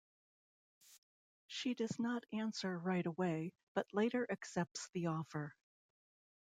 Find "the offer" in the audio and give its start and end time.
4.95-5.55